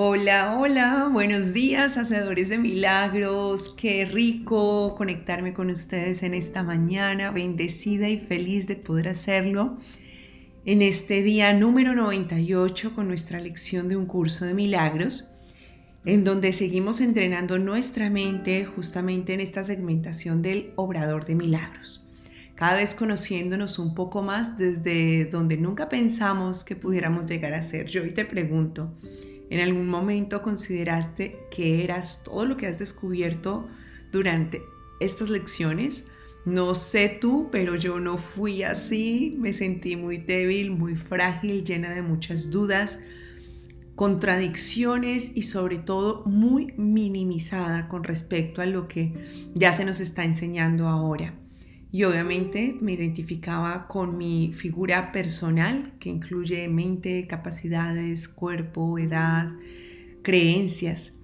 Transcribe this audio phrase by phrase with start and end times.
[0.00, 3.74] Hola, hola, buenos días, hacedores de milagros.
[3.76, 9.76] Qué rico conectarme con ustedes en esta mañana, bendecida y feliz de poder hacerlo
[10.64, 15.32] en este día número 98 con nuestra lección de un curso de milagros,
[16.04, 22.08] en donde seguimos entrenando nuestra mente justamente en esta segmentación del obrador de milagros.
[22.54, 27.86] Cada vez conociéndonos un poco más desde donde nunca pensamos que pudiéramos llegar a ser.
[27.86, 28.94] Yo hoy te pregunto,
[29.50, 33.66] ¿En algún momento consideraste que eras todo lo que has descubierto
[34.12, 34.62] durante
[35.00, 36.04] estas lecciones?
[36.44, 39.36] No sé tú, pero yo no fui así.
[39.38, 42.98] Me sentí muy débil, muy frágil, llena de muchas dudas,
[43.94, 49.12] contradicciones y sobre todo muy minimizada con respecto a lo que
[49.54, 51.34] ya se nos está enseñando ahora.
[51.90, 59.52] Y obviamente me identificaba con mi figura personal, que incluye mente, capacidades, cuerpo, edad,
[60.22, 61.14] creencias.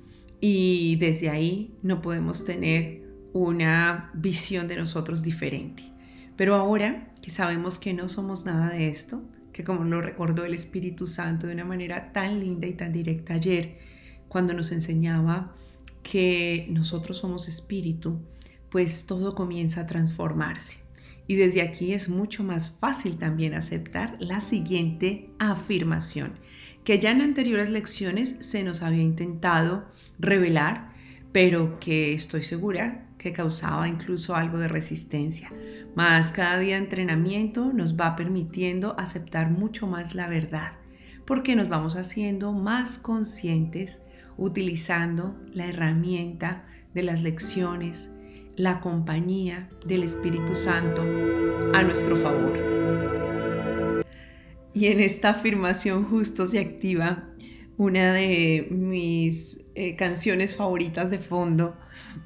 [0.40, 3.02] Y desde ahí no podemos tener
[3.34, 5.82] una visión de nosotros diferente.
[6.36, 10.54] Pero ahora que sabemos que no somos nada de esto, que como lo recordó el
[10.54, 13.78] Espíritu Santo de una manera tan linda y tan directa ayer,
[14.28, 15.54] cuando nos enseñaba
[16.02, 18.20] que nosotros somos espíritu,
[18.74, 20.78] pues todo comienza a transformarse.
[21.28, 26.40] Y desde aquí es mucho más fácil también aceptar la siguiente afirmación,
[26.82, 29.84] que ya en anteriores lecciones se nos había intentado
[30.18, 30.92] revelar,
[31.30, 35.52] pero que estoy segura que causaba incluso algo de resistencia.
[35.94, 40.72] Más cada día de entrenamiento nos va permitiendo aceptar mucho más la verdad,
[41.26, 44.02] porque nos vamos haciendo más conscientes
[44.36, 48.10] utilizando la herramienta de las lecciones,
[48.56, 51.02] la compañía del Espíritu Santo
[51.72, 52.58] a nuestro favor.
[54.72, 57.28] Y en esta afirmación justo se activa
[57.76, 61.76] una de mis eh, canciones favoritas de fondo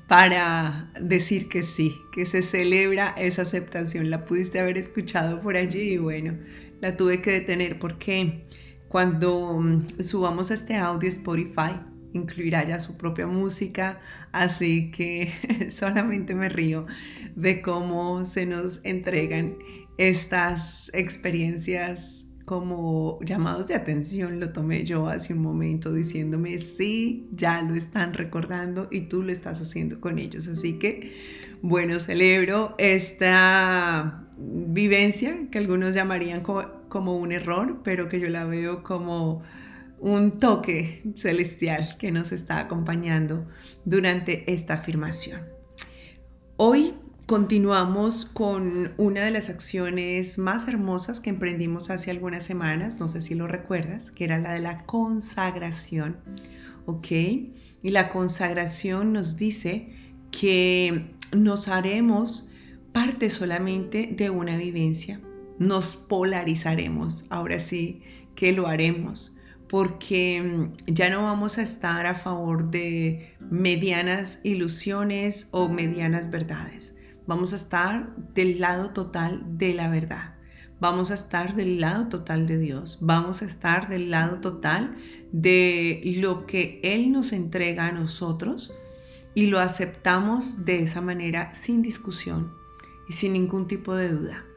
[0.07, 4.11] para decir que sí, que se celebra esa aceptación.
[4.11, 6.39] La pudiste haber escuchado por allí y bueno,
[6.81, 8.45] la tuve que detener porque
[8.89, 11.75] cuando mm, subamos este audio Spotify,
[12.13, 14.01] incluirá ya su propia música,
[14.33, 15.33] así que
[15.71, 16.87] solamente me río
[17.37, 19.57] de cómo se nos entregan
[19.99, 27.61] estas experiencias como llamados de atención, lo tomé yo hace un momento diciéndome, sí, ya
[27.61, 30.49] lo están recordando y tú lo estás haciendo con ellos.
[30.49, 31.13] Así que,
[31.61, 38.47] bueno, celebro esta vivencia que algunos llamarían como, como un error, pero que yo la
[38.47, 39.43] veo como
[40.01, 43.47] un toque celestial que nos está acompañando
[43.85, 45.43] durante esta afirmación.
[46.57, 46.95] Hoy
[47.27, 53.21] continuamos con una de las acciones más hermosas que emprendimos hace algunas semanas, no sé
[53.21, 56.17] si lo recuerdas, que era la de la consagración,
[56.87, 57.07] ¿ok?
[57.11, 59.93] Y la consagración nos dice
[60.31, 62.51] que nos haremos
[62.93, 65.21] parte solamente de una vivencia,
[65.59, 68.03] nos polarizaremos, ahora sí
[68.35, 69.38] que lo haremos
[69.69, 76.95] porque mm, ya no vamos a estar a favor de medianas ilusiones o medianas verdades.
[77.27, 80.35] Vamos a estar del lado total de la verdad.
[80.81, 82.99] Vamos a estar del lado total de Dios.
[83.01, 84.97] Vamos a estar del lado total
[85.33, 88.73] de lo que Él nos entrega a nosotros
[89.35, 92.53] y lo aceptamos de esa manera sin discusión
[93.09, 94.48] y sin ningún tipo de duda.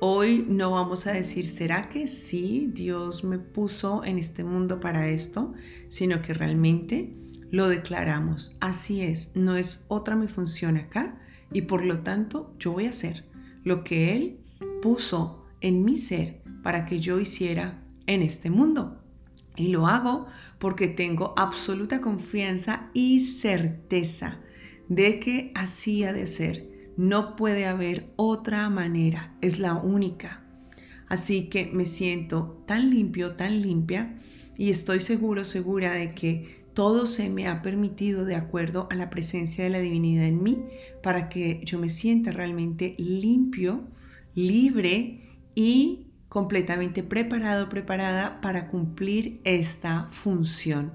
[0.00, 5.08] Hoy no vamos a decir, ¿será que sí Dios me puso en este mundo para
[5.08, 5.54] esto?
[5.88, 7.16] Sino que realmente
[7.50, 8.56] lo declaramos.
[8.60, 11.20] Así es, no es otra mi función acá
[11.52, 13.24] y por lo tanto yo voy a hacer
[13.64, 14.38] lo que Él
[14.82, 19.02] puso en mi ser para que yo hiciera en este mundo.
[19.56, 20.26] Y lo hago
[20.60, 24.38] porque tengo absoluta confianza y certeza
[24.88, 30.42] de que así ha de ser no puede haber otra manera, es la única.
[31.06, 34.18] Así que me siento tan limpio, tan limpia
[34.56, 39.10] y estoy seguro, segura de que todo se me ha permitido de acuerdo a la
[39.10, 40.64] presencia de la divinidad en mí
[41.00, 43.84] para que yo me sienta realmente limpio,
[44.34, 50.94] libre y completamente preparado, preparada para cumplir esta función.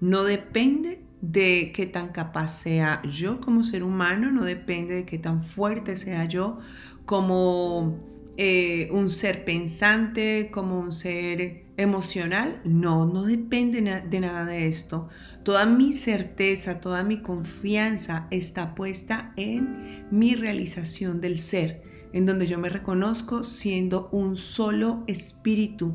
[0.00, 5.18] No depende de qué tan capaz sea yo como ser humano, no depende de qué
[5.18, 6.58] tan fuerte sea yo
[7.06, 7.98] como
[8.36, 12.60] eh, un ser pensante, como un ser emocional.
[12.64, 15.08] No, no depende de nada de esto.
[15.44, 21.82] Toda mi certeza, toda mi confianza está puesta en mi realización del ser,
[22.12, 25.94] en donde yo me reconozco siendo un solo espíritu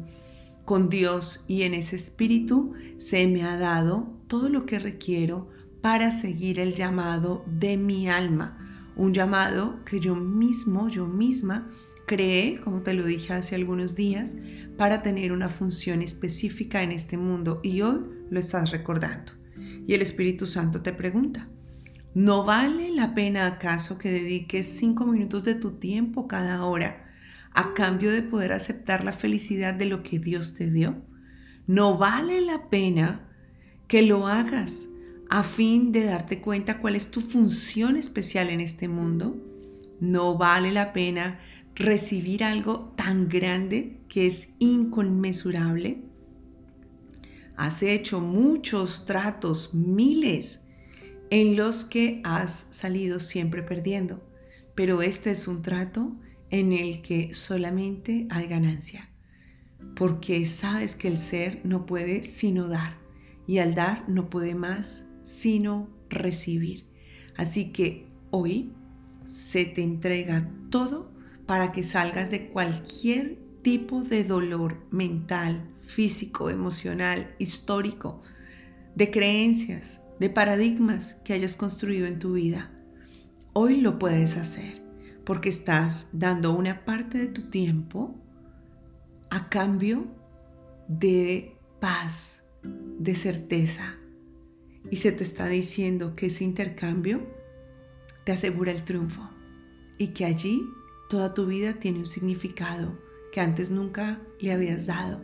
[0.64, 5.50] con Dios y en ese espíritu se me ha dado todo lo que requiero
[5.82, 11.70] para seguir el llamado de mi alma, un llamado que yo mismo, yo misma,
[12.08, 14.36] creé, como te lo dije hace algunos días,
[14.78, 19.34] para tener una función específica en este mundo y hoy lo estás recordando.
[19.86, 21.48] Y el Espíritu Santo te pregunta,
[22.14, 27.06] ¿no vale la pena acaso que dediques cinco minutos de tu tiempo cada hora
[27.54, 31.02] a cambio de poder aceptar la felicidad de lo que Dios te dio?
[31.66, 33.27] ¿No vale la pena
[33.88, 34.88] que lo hagas
[35.30, 39.36] a fin de darte cuenta cuál es tu función especial en este mundo?
[40.00, 41.40] ¿No vale la pena
[41.76, 46.02] recibir algo tan grande que es inconmensurable?
[47.56, 50.68] Has hecho muchos tratos, miles,
[51.30, 54.22] en los que has salido siempre perdiendo,
[54.76, 56.16] pero este es un trato
[56.50, 59.10] en el que solamente hay ganancia,
[59.96, 63.07] porque sabes que el ser no puede sino dar
[63.48, 66.86] y al dar no puede más sino recibir.
[67.36, 68.74] Así que hoy
[69.26, 71.12] se te entrega todo
[71.46, 78.22] para que salgas de cualquier tipo de dolor mental, físico, emocional, histórico,
[78.96, 82.72] de creencias, de paradigmas que hayas construido en tu vida.
[83.54, 84.82] Hoy lo puedes hacer
[85.26, 88.16] porque estás dando una parte de tu tiempo
[89.30, 90.08] a cambio
[90.88, 92.47] de paz,
[92.98, 93.98] de certeza.
[94.90, 97.22] Y se te está diciendo que ese intercambio
[98.24, 99.30] te asegura el triunfo
[99.98, 100.62] y que allí
[101.08, 103.00] Toda tu vida tiene un significado
[103.32, 105.22] que antes nunca le habías dado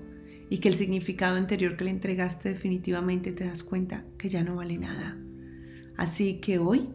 [0.50, 4.56] y que el significado anterior que le entregaste definitivamente te das cuenta que ya no
[4.56, 5.18] vale nada.
[5.98, 6.90] Así que hoy,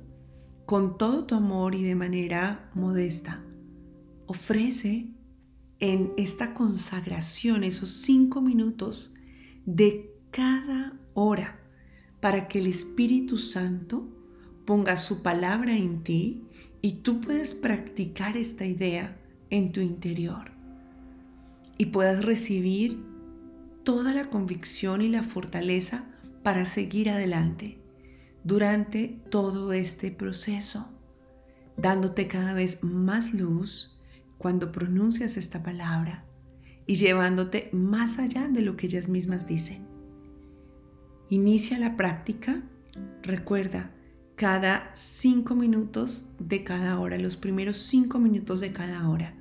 [0.65, 3.45] con todo tu amor y de manera modesta,
[4.27, 5.11] ofrece
[5.81, 9.13] en esta consagración esos cinco minutos
[9.67, 11.59] de cada hora
[12.21, 14.09] para que el Espíritu Santo
[14.65, 16.45] ponga su palabra en ti
[16.83, 19.17] y tú puedes practicar esta idea
[19.51, 20.53] en tu interior
[21.79, 23.03] y puedas recibir
[23.85, 26.05] toda la convicción y la fortaleza
[26.43, 27.79] para seguir adelante
[28.45, 30.93] durante todo este proceso,
[31.77, 34.01] dándote cada vez más luz
[34.39, 36.25] cuando pronuncias esta palabra
[36.87, 39.98] y llevándote más allá de lo que ellas mismas dicen.
[41.31, 42.63] Inicia la práctica,
[43.23, 43.91] recuerda,
[44.35, 49.35] cada cinco minutos de cada hora, los primeros cinco minutos de cada hora.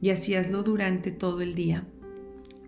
[0.00, 1.86] Y así hazlo durante todo el día.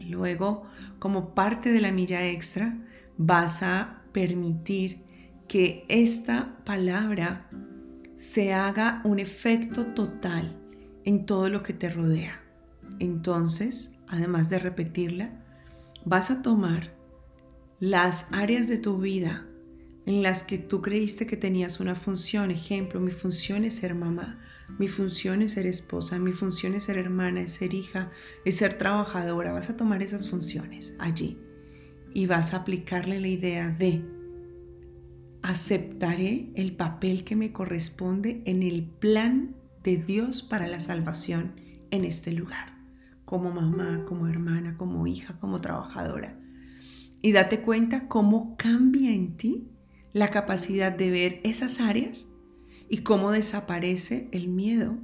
[0.00, 0.64] Luego,
[1.00, 2.78] como parte de la milla extra,
[3.18, 5.02] vas a permitir
[5.48, 7.50] que esta palabra
[8.16, 10.56] se haga un efecto total
[11.04, 12.40] en todo lo que te rodea.
[13.00, 15.42] Entonces, además de repetirla,
[16.04, 16.99] vas a tomar
[17.80, 19.46] las áreas de tu vida
[20.04, 22.50] en las que tú creíste que tenías una función.
[22.50, 24.38] Ejemplo, mi función es ser mamá,
[24.78, 28.10] mi función es ser esposa, mi función es ser hermana, es ser hija,
[28.44, 29.52] es ser trabajadora.
[29.52, 31.38] Vas a tomar esas funciones allí
[32.12, 34.04] y vas a aplicarle la idea de
[35.42, 41.54] aceptaré el papel que me corresponde en el plan de Dios para la salvación
[41.90, 42.76] en este lugar,
[43.24, 46.39] como mamá, como hermana, como hija, como trabajadora.
[47.22, 49.68] Y date cuenta cómo cambia en ti
[50.12, 52.28] la capacidad de ver esas áreas
[52.88, 54.96] y cómo desaparece el miedo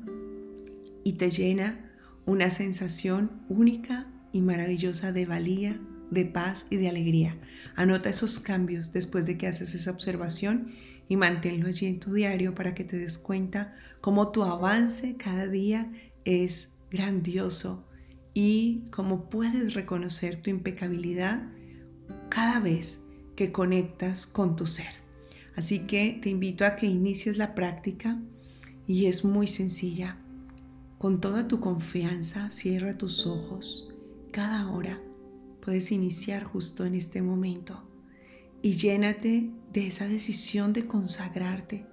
[1.04, 1.90] y te llena
[2.24, 5.80] una sensación única y maravillosa de valía,
[6.10, 7.38] de paz y de alegría.
[7.76, 10.72] Anota esos cambios después de que haces esa observación
[11.08, 15.46] y manténlo allí en tu diario para que te des cuenta cómo tu avance cada
[15.46, 15.92] día
[16.24, 17.86] es grandioso
[18.34, 21.48] y cómo puedes reconocer tu impecabilidad
[22.28, 23.04] cada vez
[23.36, 25.06] que conectas con tu ser.
[25.54, 28.20] Así que te invito a que inicies la práctica
[28.86, 30.18] y es muy sencilla.
[30.98, 33.94] Con toda tu confianza, cierra tus ojos.
[34.32, 35.00] Cada hora
[35.60, 37.82] puedes iniciar justo en este momento
[38.62, 41.86] y llénate de esa decisión de consagrarte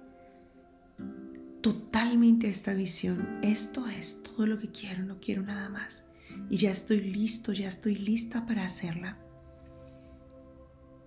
[1.60, 3.38] totalmente a esta visión.
[3.42, 6.08] Esto es todo lo que quiero, no quiero nada más.
[6.50, 9.23] Y ya estoy listo, ya estoy lista para hacerla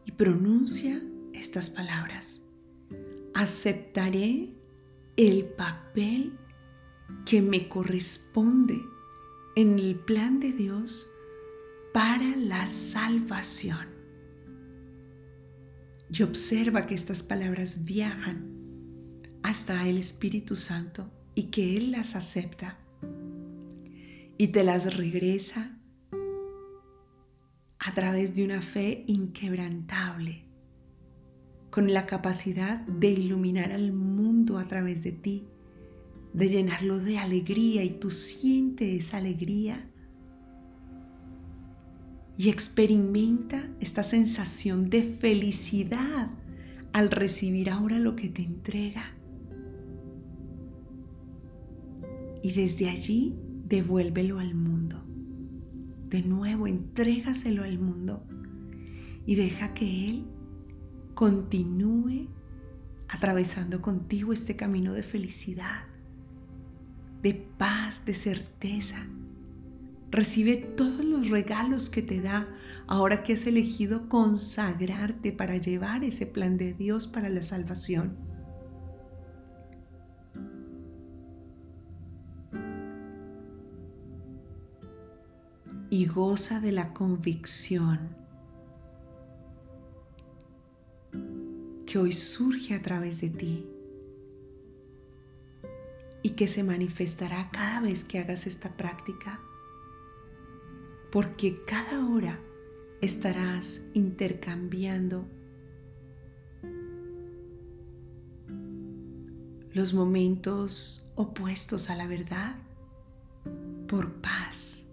[0.08, 1.02] y pronuncia
[1.34, 2.42] estas palabras.
[3.36, 4.50] Aceptaré
[5.18, 6.34] el papel
[7.26, 8.82] que me corresponde
[9.56, 11.08] en el plan de Dios
[11.94, 13.88] para la salvación.
[16.10, 18.56] Y observa que estas palabras viajan
[19.44, 22.80] hasta el Espíritu Santo y que Él las acepta
[24.38, 25.77] y te las regresa
[27.94, 30.44] través de una fe inquebrantable,
[31.70, 35.48] con la capacidad de iluminar al mundo a través de ti,
[36.34, 39.90] de llenarlo de alegría y tú sientes esa alegría
[42.38, 46.30] y experimenta esta sensación de felicidad
[46.94, 49.14] al recibir ahora lo que te entrega.
[52.44, 55.07] Y desde allí devuélvelo al mundo.
[56.10, 58.26] De nuevo, entrégaselo al mundo
[59.26, 60.26] y deja que Él
[61.14, 62.30] continúe
[63.10, 65.84] atravesando contigo este camino de felicidad,
[67.22, 69.06] de paz, de certeza.
[70.10, 72.48] Recibe todos los regalos que te da
[72.88, 78.27] ahora que has elegido consagrarte para llevar ese plan de Dios para la salvación.
[85.90, 88.16] Y goza de la convicción
[91.86, 93.66] que hoy surge a través de ti
[96.22, 99.40] y que se manifestará cada vez que hagas esta práctica,
[101.10, 102.38] porque cada hora
[103.02, 105.26] estarás intercambiando
[109.72, 112.56] los momentos opuestos a la verdad
[113.88, 114.87] por paz,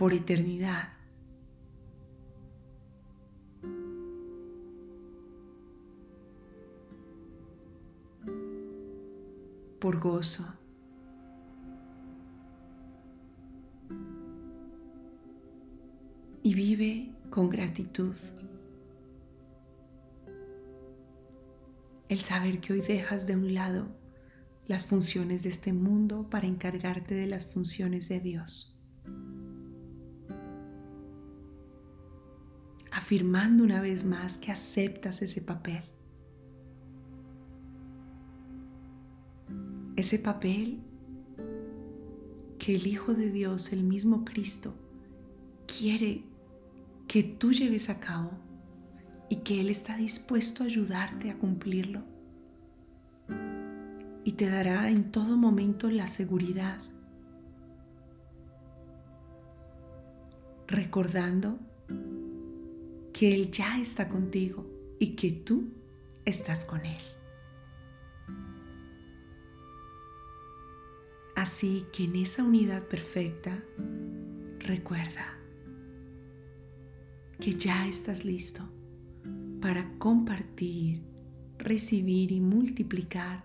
[0.00, 0.94] por eternidad.
[9.78, 10.54] por gozo.
[16.42, 18.14] Y vive con gratitud.
[22.08, 23.88] El saber que hoy dejas de un lado
[24.66, 28.79] las funciones de este mundo para encargarte de las funciones de Dios.
[33.10, 35.82] Afirmando una vez más que aceptas ese papel
[39.96, 40.78] ese papel
[42.60, 44.76] que el Hijo de Dios, el mismo Cristo,
[45.66, 46.22] quiere
[47.08, 48.30] que tú lleves a cabo
[49.28, 52.04] y que Él está dispuesto a ayudarte a cumplirlo.
[54.22, 56.78] Y te dará en todo momento la seguridad,
[60.68, 61.58] recordando
[63.20, 64.66] que Él ya está contigo
[64.98, 65.74] y que tú
[66.24, 67.02] estás con Él.
[71.36, 73.62] Así que en esa unidad perfecta,
[74.60, 75.38] recuerda
[77.38, 78.62] que ya estás listo
[79.60, 81.02] para compartir,
[81.58, 83.44] recibir y multiplicar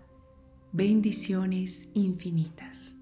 [0.72, 2.95] bendiciones infinitas.